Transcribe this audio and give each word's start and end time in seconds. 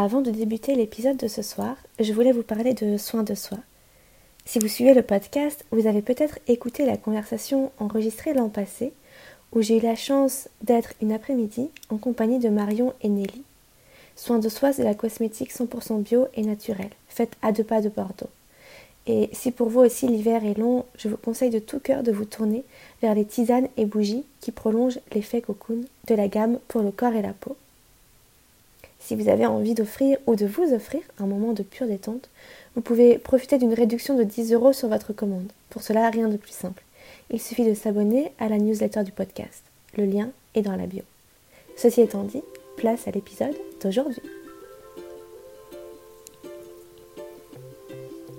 Avant 0.00 0.20
de 0.20 0.30
débuter 0.30 0.76
l'épisode 0.76 1.16
de 1.16 1.26
ce 1.26 1.42
soir, 1.42 1.74
je 1.98 2.12
voulais 2.12 2.30
vous 2.30 2.44
parler 2.44 2.72
de 2.72 2.96
soins 2.98 3.24
de 3.24 3.34
soi. 3.34 3.58
Si 4.44 4.60
vous 4.60 4.68
suivez 4.68 4.94
le 4.94 5.02
podcast, 5.02 5.64
vous 5.72 5.88
avez 5.88 6.02
peut-être 6.02 6.38
écouté 6.46 6.86
la 6.86 6.96
conversation 6.96 7.72
enregistrée 7.80 8.32
l'an 8.32 8.48
passé, 8.48 8.92
où 9.50 9.60
j'ai 9.60 9.78
eu 9.78 9.80
la 9.80 9.96
chance 9.96 10.48
d'être 10.62 10.92
une 11.02 11.10
après-midi 11.10 11.70
en 11.88 11.96
compagnie 11.96 12.38
de 12.38 12.48
Marion 12.48 12.94
et 13.02 13.08
Nelly. 13.08 13.42
Soins 14.14 14.38
de 14.38 14.48
soi, 14.48 14.72
c'est 14.72 14.84
la 14.84 14.94
cosmétique 14.94 15.52
100% 15.52 16.00
bio 16.00 16.28
et 16.34 16.42
naturelle, 16.42 16.92
faite 17.08 17.32
à 17.42 17.50
deux 17.50 17.64
pas 17.64 17.80
de 17.80 17.88
Bordeaux. 17.88 18.30
Et 19.08 19.30
si 19.32 19.50
pour 19.50 19.68
vous 19.68 19.80
aussi 19.80 20.06
l'hiver 20.06 20.44
est 20.44 20.56
long, 20.56 20.84
je 20.96 21.08
vous 21.08 21.16
conseille 21.16 21.50
de 21.50 21.58
tout 21.58 21.80
cœur 21.80 22.04
de 22.04 22.12
vous 22.12 22.24
tourner 22.24 22.62
vers 23.02 23.16
les 23.16 23.24
tisanes 23.24 23.66
et 23.76 23.84
bougies 23.84 24.22
qui 24.40 24.52
prolongent 24.52 25.00
l'effet 25.12 25.40
cocoon 25.40 25.80
de 26.06 26.14
la 26.14 26.28
gamme 26.28 26.60
pour 26.68 26.82
le 26.82 26.92
corps 26.92 27.14
et 27.14 27.22
la 27.22 27.32
peau. 27.32 27.56
Si 29.08 29.16
vous 29.16 29.30
avez 29.30 29.46
envie 29.46 29.72
d'offrir 29.72 30.18
ou 30.26 30.36
de 30.36 30.44
vous 30.44 30.74
offrir 30.74 31.00
un 31.18 31.24
moment 31.24 31.54
de 31.54 31.62
pure 31.62 31.86
détente, 31.86 32.28
vous 32.74 32.82
pouvez 32.82 33.16
profiter 33.16 33.56
d'une 33.56 33.72
réduction 33.72 34.14
de 34.14 34.22
10 34.22 34.52
euros 34.52 34.74
sur 34.74 34.88
votre 34.88 35.14
commande. 35.14 35.50
Pour 35.70 35.80
cela, 35.80 36.10
rien 36.10 36.28
de 36.28 36.36
plus 36.36 36.52
simple. 36.52 36.82
Il 37.30 37.40
suffit 37.40 37.66
de 37.66 37.72
s'abonner 37.72 38.32
à 38.38 38.50
la 38.50 38.58
newsletter 38.58 39.04
du 39.04 39.12
podcast. 39.12 39.62
Le 39.96 40.04
lien 40.04 40.28
est 40.54 40.60
dans 40.60 40.76
la 40.76 40.84
bio. 40.84 41.00
Ceci 41.74 42.02
étant 42.02 42.22
dit, 42.22 42.42
place 42.76 43.08
à 43.08 43.10
l'épisode 43.10 43.56
d'aujourd'hui. 43.82 44.20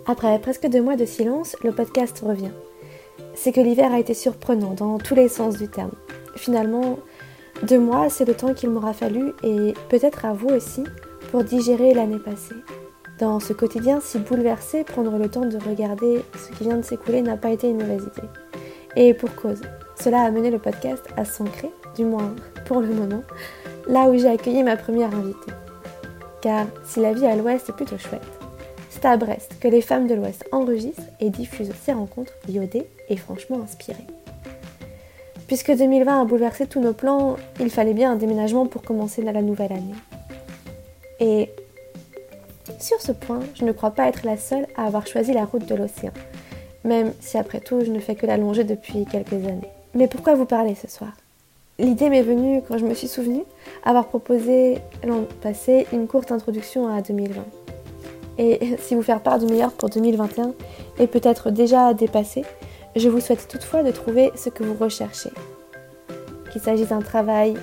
Après 0.06 0.38
presque 0.38 0.68
deux 0.68 0.84
mois 0.84 0.98
de 0.98 1.06
silence, 1.06 1.56
le 1.64 1.72
podcast 1.72 2.20
revient. 2.20 2.52
C'est 3.34 3.54
que 3.54 3.62
l'hiver 3.62 3.92
a 3.92 4.00
été 4.00 4.14
surprenant 4.14 4.76
dans 4.76 5.00
tous 5.00 5.16
les 5.16 5.30
sens 5.30 5.58
du 5.58 5.68
terme. 5.68 5.94
Finalement, 6.36 7.00
deux 7.64 7.80
mois, 7.80 8.10
c'est 8.10 8.26
le 8.26 8.34
temps 8.34 8.54
qu'il 8.54 8.70
m'aura 8.70 8.94
fallu, 8.94 9.34
et 9.44 9.74
peut-être 9.90 10.26
à 10.26 10.34
vous 10.34 10.50
aussi, 10.50 10.84
pour 11.32 11.44
digérer 11.44 11.94
l'année 11.94 12.20
passée. 12.20 12.56
Dans 13.20 13.40
ce 13.40 13.52
quotidien 13.52 14.00
si 14.00 14.18
bouleversé, 14.18 14.84
prendre 14.84 15.18
le 15.18 15.30
temps 15.30 15.46
de 15.46 15.58
regarder 15.58 16.24
ce 16.38 16.56
qui 16.56 16.64
vient 16.64 16.78
de 16.78 16.84
s'écouler 16.84 17.22
n'a 17.22 17.36
pas 17.36 17.50
été 17.50 17.70
une 17.70 17.78
mauvaise 17.78 18.04
idée. 18.04 18.28
Et 18.96 19.14
pour 19.14 19.36
cause, 19.36 19.62
cela 20.02 20.22
a 20.22 20.26
amené 20.26 20.50
le 20.50 20.60
podcast 20.60 21.04
à 21.18 21.26
s'ancrer, 21.26 21.70
du 21.96 22.06
moins 22.06 22.34
pour 22.66 22.80
le 22.80 22.94
moment, 22.94 23.24
là 23.88 24.10
où 24.10 24.18
j'ai 24.18 24.30
accueilli 24.30 24.64
ma 24.64 24.78
première 24.78 25.14
invitée. 25.14 25.52
Car 26.42 26.66
si 26.86 27.02
la 27.02 27.12
vie 27.12 27.26
à 27.26 27.36
l'ouest 27.36 27.68
est 27.68 27.74
plutôt 27.74 27.98
chouette, 27.98 28.22
c'est 28.90 29.06
à 29.06 29.18
Brest 29.18 29.56
que 29.60 29.68
les 29.68 29.82
femmes 29.82 30.08
de 30.08 30.16
l'ouest 30.16 30.46
enregistrent 30.54 31.04
et 31.20 31.30
diffusent 31.30 31.74
ces 31.84 31.92
rencontres 31.92 32.34
iodées 32.48 32.88
et 33.10 33.18
franchement 33.18 33.62
inspirées. 33.62 34.08
Puisque 35.50 35.76
2020 35.76 36.22
a 36.22 36.26
bouleversé 36.26 36.68
tous 36.68 36.80
nos 36.80 36.94
plans, 36.94 37.36
il 37.60 37.72
fallait 37.72 37.96
bien 37.96 38.12
un 38.12 38.16
déménagement 38.18 38.68
pour 38.68 38.84
commencer 38.84 39.24
la 39.24 39.42
nouvelle 39.42 39.72
année. 39.72 39.96
Et 41.20 41.50
sur 42.78 43.02
ce 43.02 43.12
point, 43.12 43.40
je 43.56 43.66
ne 43.66 43.72
crois 43.72 43.90
pas 43.90 44.08
être 44.08 44.28
la 44.28 44.38
seule 44.38 44.68
à 44.78 44.86
avoir 44.86 45.08
choisi 45.08 45.34
la 45.34 45.46
route 45.46 45.66
de 45.66 45.74
l'océan, 45.74 46.12
même 46.84 47.14
si 47.20 47.40
après 47.40 47.62
tout 47.62 47.84
je 47.84 47.90
ne 47.90 47.98
fais 47.98 48.14
que 48.14 48.28
la 48.28 48.38
longer 48.38 48.64
depuis 48.64 49.08
quelques 49.08 49.34
années. 49.34 49.72
Mais 49.96 50.08
pourquoi 50.08 50.36
vous 50.36 50.46
parler 50.46 50.76
ce 50.76 50.88
soir? 50.88 51.14
L'idée 51.80 52.12
m'est 52.12 52.22
venue 52.22 52.62
quand 52.68 52.78
je 52.78 52.86
me 52.86 52.94
suis 52.94 53.08
souvenue 53.08 53.44
avoir 53.84 54.06
proposé 54.06 54.78
l'an 55.04 55.24
passé 55.42 55.88
une 55.92 56.06
courte 56.06 56.32
introduction 56.32 56.96
à 56.96 57.02
2020. 57.02 57.42
Et 58.38 58.78
si 58.78 58.94
vous 58.94 59.02
faire 59.02 59.24
part 59.24 59.40
du 59.40 59.48
meilleur 59.48 59.72
pour 59.72 59.90
2021 59.90 60.54
est 61.00 61.08
peut-être 61.08 61.50
déjà 61.50 61.96
dépassé, 61.96 62.44
je 62.96 63.10
vous 63.10 63.20
souhaite 63.20 63.48
toutefois 63.48 63.84
de 63.84 63.92
trouver 63.92 64.32
ce 64.36 64.50
que 64.50 64.64
vous 64.64 64.76
recherchez. 64.76 65.32
Qu'il 66.52 66.62
s'agisse 66.62 66.90
d'un 66.90 67.02
travail 67.02 67.56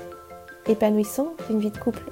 épanouissant, 0.68 1.34
d'une 1.48 1.60
vie 1.60 1.70
de 1.70 1.78
couple 1.78 2.02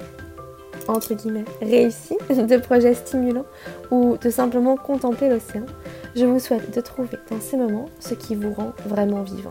entre 0.88 1.14
guillemets 1.14 1.44
réussi, 1.60 2.16
de 2.30 2.56
projets 2.56 2.94
stimulants 2.94 3.46
ou 3.90 4.16
de 4.16 4.30
simplement 4.30 4.76
contempler 4.76 5.28
l'océan, 5.28 5.66
je 6.14 6.24
vous 6.24 6.38
souhaite 6.38 6.74
de 6.74 6.80
trouver 6.80 7.18
dans 7.30 7.40
ces 7.40 7.56
moments 7.56 7.86
ce 8.00 8.14
qui 8.14 8.34
vous 8.34 8.52
rend 8.52 8.72
vraiment 8.86 9.22
vivant. 9.22 9.50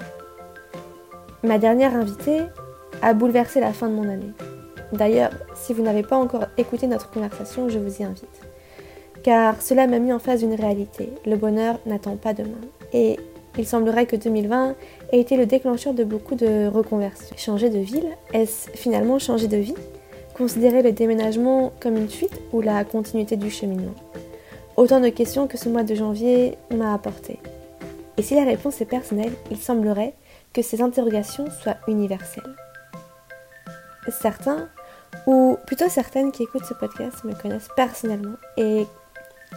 Ma 1.44 1.58
dernière 1.58 1.96
invitée 1.96 2.42
a 3.02 3.14
bouleversé 3.14 3.60
la 3.60 3.74
fin 3.74 3.90
de 3.90 3.96
mon 3.96 4.10
année. 4.10 4.32
D'ailleurs, 4.94 5.32
si 5.56 5.74
vous 5.74 5.82
n'avez 5.82 6.04
pas 6.04 6.16
encore 6.16 6.46
écouté 6.58 6.88
notre 6.88 7.10
conversation, 7.10 7.68
je 7.68 7.80
vous 7.80 8.02
y 8.02 8.04
invite. 8.04 8.42
Car 9.24 9.62
cela 9.62 9.88
m'a 9.88 10.00
mis 10.00 10.14
en 10.14 10.20
face 10.20 10.40
d'une 10.40 10.54
réalité. 10.54 11.10
Le 11.26 11.36
bonheur 11.36 11.80
n'attend 11.86 12.16
pas 12.16 12.34
demain. 12.34 12.62
Il 13.58 13.68
semblerait 13.68 14.06
que 14.06 14.16
2020 14.16 14.76
ait 15.12 15.20
été 15.20 15.38
le 15.38 15.46
déclencheur 15.46 15.94
de 15.94 16.04
beaucoup 16.04 16.36
de 16.36 16.68
reconversions. 16.68 17.36
Changer 17.38 17.70
de 17.70 17.80
ville, 17.80 18.08
est-ce 18.34 18.70
finalement 18.72 19.20
changer 19.20 19.48
de 19.48 19.58
vie? 19.58 19.76
Considérer 20.36 20.82
le 20.82 20.92
déménagement 20.92 21.72
comme 21.80 21.96
une 21.98 22.10
fuite 22.10 22.40
ou 22.52 22.62
la 22.62 22.84
continuité 22.84 23.36
du 23.36 23.52
cheminement? 23.52 23.94
Autant 24.76 25.00
de 25.00 25.10
questions 25.10 25.48
que 25.48 25.58
ce 25.58 25.70
mois 25.70 25.84
de 25.84 25.94
janvier 25.94 26.58
m'a 26.76 26.94
apporté. 26.94 27.38
Et 28.18 28.24
si 28.24 28.36
la 28.36 28.44
réponse 28.44 28.82
est 28.82 28.86
personnelle, 28.86 29.34
il 29.52 29.58
semblerait 29.58 30.16
que 30.52 30.62
ces 30.62 30.82
interrogations 30.82 31.46
soient 31.62 31.78
universelles. 31.88 32.56
Certains, 34.10 34.70
ou 35.28 35.58
plutôt 35.68 35.90
certaines 35.90 36.32
qui 36.32 36.44
écoutent 36.44 36.66
ce 36.66 36.74
podcast, 36.74 37.24
me 37.24 37.34
connaissent 37.34 37.70
personnellement 37.76 38.36
et 38.58 38.86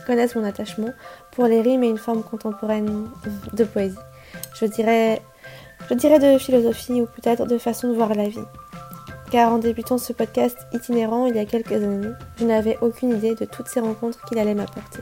connaissent 0.07 0.37
mon 0.37 0.45
attachement 0.45 0.91
pour 1.33 1.47
les 1.47 1.61
rimes 1.61 1.83
et 1.83 1.89
une 1.89 1.99
forme 1.99 2.23
contemporaine 2.23 3.09
de 3.53 3.65
poésie. 3.65 3.99
Je 4.55 4.67
dirais, 4.67 5.21
je 5.91 5.95
dirais 5.95 6.19
de 6.19 6.39
philosophie 6.39 7.03
ou 7.03 7.07
peut-être 7.07 7.47
de 7.47 7.59
façon 7.59 7.89
de 7.89 7.95
voir 7.95 8.15
la 8.15 8.29
vie. 8.29 8.45
Car 9.31 9.53
en 9.53 9.59
débutant 9.59 9.99
ce 9.99 10.13
podcast 10.13 10.57
itinérant 10.73 11.27
il 11.27 11.35
y 11.35 11.41
a 11.41 11.45
quelques 11.45 11.73
années, 11.73 12.13
je 12.39 12.45
n'avais 12.45 12.79
aucune 12.81 13.11
idée 13.11 13.35
de 13.35 13.45
toutes 13.45 13.67
ces 13.67 13.81
rencontres 13.81 14.25
qu'il 14.27 14.39
allait 14.39 14.55
m'apporter. 14.55 15.01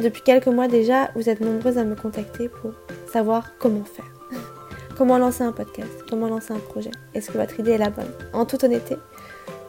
Depuis 0.00 0.22
quelques 0.22 0.46
mois 0.46 0.68
déjà, 0.68 1.10
vous 1.16 1.28
êtes 1.28 1.40
nombreuses 1.40 1.78
à 1.78 1.84
me 1.84 1.96
contacter 1.96 2.48
pour 2.48 2.70
savoir 3.12 3.58
comment 3.58 3.84
faire. 3.84 4.04
comment 4.96 5.18
lancer 5.18 5.42
un 5.42 5.50
podcast, 5.50 5.90
comment 6.08 6.28
lancer 6.28 6.52
un 6.52 6.60
projet? 6.60 6.92
Est-ce 7.14 7.32
que 7.32 7.38
votre 7.38 7.58
idée 7.58 7.72
est 7.72 7.78
la 7.78 7.90
bonne? 7.90 8.12
En 8.32 8.46
toute 8.46 8.62
honnêteté, 8.62 8.96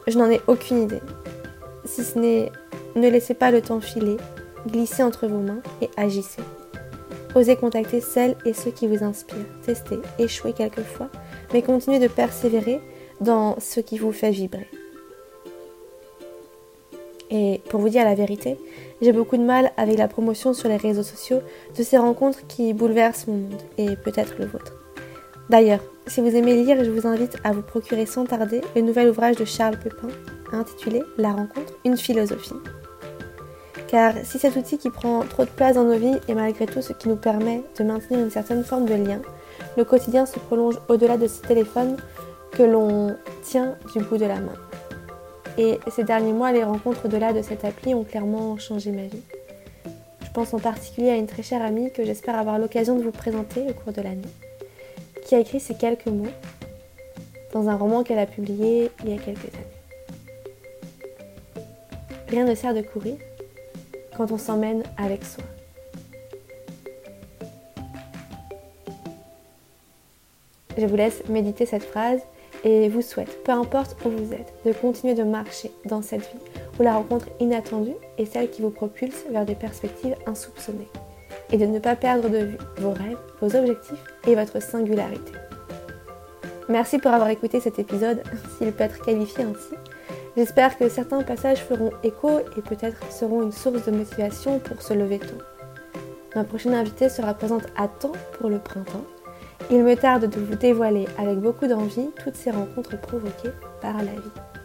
je 0.06 0.16
n'en 0.16 0.30
ai 0.30 0.40
aucune 0.46 0.82
idée. 0.82 1.02
Si 1.84 2.04
ce 2.04 2.16
n'est 2.16 2.52
ne 2.96 3.08
laissez 3.08 3.34
pas 3.34 3.50
le 3.50 3.62
temps 3.62 3.80
filer, 3.80 4.16
glissez 4.66 5.02
entre 5.02 5.26
vos 5.26 5.38
mains 5.38 5.62
et 5.80 5.90
agissez. 5.96 6.42
Osez 7.34 7.56
contacter 7.56 8.00
celles 8.00 8.36
et 8.44 8.52
ceux 8.52 8.70
qui 8.70 8.86
vous 8.86 9.04
inspirent. 9.04 9.46
Testez, 9.64 9.98
échouez 10.18 10.52
quelquefois, 10.52 11.08
mais 11.52 11.62
continuez 11.62 12.00
de 12.00 12.08
persévérer 12.08 12.80
dans 13.20 13.58
ce 13.60 13.80
qui 13.80 13.98
vous 13.98 14.12
fait 14.12 14.30
vibrer. 14.30 14.68
Et 17.30 17.60
pour 17.68 17.80
vous 17.80 17.88
dire 17.88 18.04
la 18.04 18.16
vérité, 18.16 18.58
j'ai 19.00 19.12
beaucoup 19.12 19.36
de 19.36 19.44
mal 19.44 19.70
avec 19.76 19.96
la 19.96 20.08
promotion 20.08 20.52
sur 20.52 20.68
les 20.68 20.76
réseaux 20.76 21.04
sociaux 21.04 21.40
de 21.78 21.82
ces 21.84 21.96
rencontres 21.96 22.44
qui 22.48 22.72
bouleversent 22.74 23.28
mon 23.28 23.36
monde 23.36 23.62
et 23.78 23.94
peut-être 23.94 24.34
le 24.38 24.46
vôtre. 24.46 24.74
D'ailleurs, 25.48 25.80
si 26.08 26.20
vous 26.20 26.34
aimez 26.34 26.56
lire, 26.56 26.84
je 26.84 26.90
vous 26.90 27.06
invite 27.06 27.36
à 27.44 27.52
vous 27.52 27.62
procurer 27.62 28.06
sans 28.06 28.24
tarder 28.24 28.60
le 28.74 28.82
nouvel 28.82 29.08
ouvrage 29.08 29.36
de 29.36 29.44
Charles 29.44 29.78
Pepin 29.78 30.08
intitulé 30.52 31.02
La 31.18 31.30
rencontre, 31.30 31.72
une 31.84 31.96
philosophie. 31.96 32.54
Car 33.90 34.14
si 34.22 34.38
cet 34.38 34.54
outil 34.54 34.78
qui 34.78 34.88
prend 34.88 35.22
trop 35.22 35.44
de 35.44 35.50
place 35.50 35.74
dans 35.74 35.82
nos 35.82 35.98
vies 35.98 36.20
est 36.28 36.34
malgré 36.34 36.66
tout 36.66 36.80
ce 36.80 36.92
qui 36.92 37.08
nous 37.08 37.16
permet 37.16 37.60
de 37.76 37.82
maintenir 37.82 38.20
une 38.20 38.30
certaine 38.30 38.62
forme 38.62 38.86
de 38.86 38.94
lien, 38.94 39.20
le 39.76 39.84
quotidien 39.84 40.26
se 40.26 40.38
prolonge 40.38 40.76
au-delà 40.88 41.16
de 41.16 41.26
ce 41.26 41.42
téléphone 41.42 41.96
que 42.52 42.62
l'on 42.62 43.16
tient 43.42 43.76
du 43.92 44.00
bout 44.04 44.16
de 44.16 44.26
la 44.26 44.38
main. 44.38 44.54
Et 45.58 45.80
ces 45.90 46.04
derniers 46.04 46.32
mois, 46.32 46.52
les 46.52 46.62
rencontres 46.62 47.06
au-delà 47.06 47.32
de 47.32 47.42
cette 47.42 47.64
appli 47.64 47.92
ont 47.92 48.04
clairement 48.04 48.56
changé 48.58 48.92
ma 48.92 49.02
vie. 49.02 49.22
Je 50.22 50.30
pense 50.30 50.54
en 50.54 50.60
particulier 50.60 51.10
à 51.10 51.16
une 51.16 51.26
très 51.26 51.42
chère 51.42 51.60
amie 51.60 51.90
que 51.90 52.04
j'espère 52.04 52.38
avoir 52.38 52.60
l'occasion 52.60 52.96
de 52.96 53.02
vous 53.02 53.10
présenter 53.10 53.66
au 53.68 53.72
cours 53.72 53.92
de 53.92 54.02
l'année, 54.02 54.22
qui 55.24 55.34
a 55.34 55.40
écrit 55.40 55.58
ces 55.58 55.74
quelques 55.74 56.06
mots 56.06 56.30
dans 57.52 57.68
un 57.68 57.74
roman 57.74 58.04
qu'elle 58.04 58.20
a 58.20 58.26
publié 58.26 58.92
il 59.02 59.10
y 59.10 59.14
a 59.14 59.20
quelques 59.20 59.52
années. 59.52 59.66
Rien 62.28 62.44
ne 62.44 62.54
sert 62.54 62.72
de 62.72 62.82
courir, 62.82 63.16
quand 64.16 64.30
on 64.32 64.38
s'emmène 64.38 64.82
avec 64.96 65.24
soi. 65.24 65.44
Je 70.78 70.86
vous 70.86 70.96
laisse 70.96 71.22
méditer 71.28 71.66
cette 71.66 71.84
phrase 71.84 72.20
et 72.64 72.88
vous 72.88 73.02
souhaite, 73.02 73.42
peu 73.44 73.52
importe 73.52 73.96
où 74.04 74.10
vous 74.10 74.32
êtes, 74.32 74.52
de 74.64 74.72
continuer 74.72 75.14
de 75.14 75.24
marcher 75.24 75.70
dans 75.84 76.02
cette 76.02 76.22
vie 76.22 76.38
où 76.78 76.82
la 76.82 76.94
rencontre 76.94 77.26
inattendue 77.40 77.94
est 78.18 78.24
celle 78.24 78.50
qui 78.50 78.62
vous 78.62 78.70
propulse 78.70 79.24
vers 79.30 79.44
des 79.44 79.54
perspectives 79.54 80.14
insoupçonnées 80.26 80.88
et 81.52 81.58
de 81.58 81.66
ne 81.66 81.78
pas 81.78 81.96
perdre 81.96 82.28
de 82.28 82.38
vue 82.38 82.58
vos 82.78 82.92
rêves, 82.92 83.18
vos 83.40 83.54
objectifs 83.56 84.02
et 84.26 84.34
votre 84.34 84.62
singularité. 84.62 85.32
Merci 86.68 86.98
pour 86.98 87.10
avoir 87.10 87.28
écouté 87.28 87.60
cet 87.60 87.78
épisode, 87.78 88.22
s'il 88.58 88.72
peut 88.72 88.84
être 88.84 89.02
qualifié 89.02 89.44
ainsi, 89.44 89.74
J'espère 90.36 90.78
que 90.78 90.88
certains 90.88 91.22
passages 91.22 91.58
feront 91.58 91.90
écho 92.02 92.40
et 92.56 92.62
peut-être 92.62 93.10
seront 93.12 93.42
une 93.42 93.52
source 93.52 93.84
de 93.84 93.90
motivation 93.90 94.58
pour 94.60 94.80
se 94.80 94.94
lever 94.94 95.18
tôt. 95.18 95.38
Ma 96.36 96.44
prochaine 96.44 96.74
invitée 96.74 97.08
sera 97.08 97.34
présente 97.34 97.66
à 97.76 97.88
temps 97.88 98.12
pour 98.38 98.48
le 98.48 98.60
printemps. 98.60 99.04
Il 99.70 99.82
me 99.82 99.96
tarde 99.96 100.30
de 100.30 100.40
vous 100.40 100.54
dévoiler 100.54 101.06
avec 101.18 101.38
beaucoup 101.38 101.66
d'envie 101.66 102.10
toutes 102.22 102.36
ces 102.36 102.50
rencontres 102.50 103.00
provoquées 103.00 103.50
par 103.80 103.96
la 103.96 104.12
vie. 104.12 104.59